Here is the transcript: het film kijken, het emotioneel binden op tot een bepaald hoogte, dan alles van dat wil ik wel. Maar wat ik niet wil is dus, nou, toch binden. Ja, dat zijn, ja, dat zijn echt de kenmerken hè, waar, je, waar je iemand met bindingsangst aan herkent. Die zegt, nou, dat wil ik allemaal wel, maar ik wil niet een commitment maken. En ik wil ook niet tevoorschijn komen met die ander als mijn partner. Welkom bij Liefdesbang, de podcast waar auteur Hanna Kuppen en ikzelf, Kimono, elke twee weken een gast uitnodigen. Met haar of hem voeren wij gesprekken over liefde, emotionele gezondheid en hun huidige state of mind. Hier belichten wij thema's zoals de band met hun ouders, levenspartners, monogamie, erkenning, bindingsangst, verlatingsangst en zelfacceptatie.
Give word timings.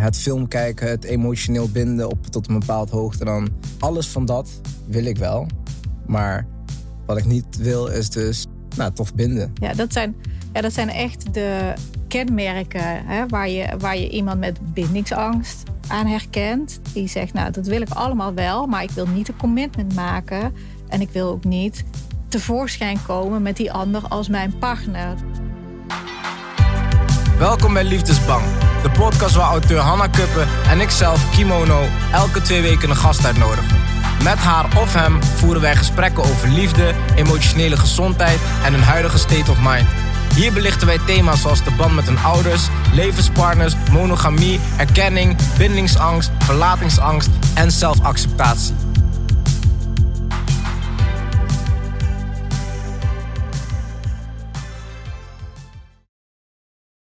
het 0.00 0.16
film 0.16 0.48
kijken, 0.48 0.88
het 0.88 1.04
emotioneel 1.04 1.70
binden 1.70 2.10
op 2.10 2.26
tot 2.26 2.48
een 2.48 2.58
bepaald 2.58 2.90
hoogte, 2.90 3.24
dan 3.24 3.48
alles 3.78 4.08
van 4.08 4.24
dat 4.24 4.60
wil 4.86 5.04
ik 5.04 5.16
wel. 5.16 5.46
Maar 6.06 6.46
wat 7.06 7.18
ik 7.18 7.24
niet 7.24 7.56
wil 7.56 7.86
is 7.86 8.10
dus, 8.10 8.46
nou, 8.76 8.92
toch 8.92 9.14
binden. 9.14 9.52
Ja, 9.54 9.74
dat 9.74 9.92
zijn, 9.92 10.16
ja, 10.52 10.60
dat 10.60 10.72
zijn 10.72 10.90
echt 10.90 11.34
de 11.34 11.72
kenmerken 12.08 13.06
hè, 13.06 13.26
waar, 13.26 13.48
je, 13.48 13.68
waar 13.78 13.98
je 13.98 14.08
iemand 14.08 14.38
met 14.38 14.74
bindingsangst 14.74 15.62
aan 15.88 16.06
herkent. 16.06 16.80
Die 16.92 17.08
zegt, 17.08 17.32
nou, 17.32 17.50
dat 17.50 17.66
wil 17.66 17.80
ik 17.80 17.90
allemaal 17.90 18.34
wel, 18.34 18.66
maar 18.66 18.82
ik 18.82 18.90
wil 18.90 19.06
niet 19.06 19.28
een 19.28 19.36
commitment 19.36 19.94
maken. 19.94 20.52
En 20.88 21.00
ik 21.00 21.08
wil 21.10 21.28
ook 21.28 21.44
niet 21.44 21.84
tevoorschijn 22.28 22.98
komen 23.06 23.42
met 23.42 23.56
die 23.56 23.72
ander 23.72 24.08
als 24.08 24.28
mijn 24.28 24.58
partner. 24.58 25.14
Welkom 27.38 27.72
bij 27.72 27.84
Liefdesbang, 27.84 28.44
de 28.82 28.90
podcast 28.90 29.34
waar 29.34 29.48
auteur 29.48 29.78
Hanna 29.78 30.06
Kuppen 30.06 30.48
en 30.68 30.80
ikzelf, 30.80 31.30
Kimono, 31.30 31.88
elke 32.12 32.42
twee 32.42 32.62
weken 32.62 32.90
een 32.90 32.96
gast 32.96 33.26
uitnodigen. 33.26 33.76
Met 34.22 34.38
haar 34.38 34.64
of 34.76 34.94
hem 34.94 35.22
voeren 35.22 35.60
wij 35.60 35.76
gesprekken 35.76 36.24
over 36.24 36.48
liefde, 36.48 36.94
emotionele 37.16 37.76
gezondheid 37.76 38.38
en 38.64 38.72
hun 38.72 38.82
huidige 38.82 39.18
state 39.18 39.50
of 39.50 39.58
mind. 39.62 39.86
Hier 40.34 40.52
belichten 40.52 40.86
wij 40.86 40.98
thema's 41.06 41.40
zoals 41.40 41.64
de 41.64 41.70
band 41.76 41.94
met 41.94 42.06
hun 42.06 42.18
ouders, 42.18 42.68
levenspartners, 42.92 43.74
monogamie, 43.90 44.60
erkenning, 44.76 45.36
bindingsangst, 45.58 46.30
verlatingsangst 46.38 47.28
en 47.54 47.70
zelfacceptatie. 47.70 48.87